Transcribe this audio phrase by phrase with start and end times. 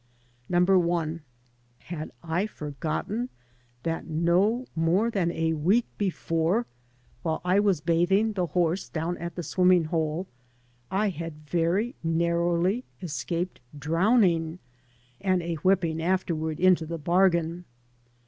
[0.49, 1.21] Number one:
[1.77, 3.29] had I forgotten
[3.83, 6.65] that no more than a week before,
[7.21, 10.25] while I was bathing the horse down at the swimming hole,
[10.89, 14.57] I had very narrowly escaped drowning,
[15.19, 17.65] and a whipping afterward into the bargain?